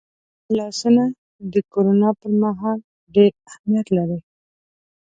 [0.57, 1.03] لاسونه
[1.53, 2.79] د کرونا پرمهال
[3.15, 4.19] ډېر اهمیت لري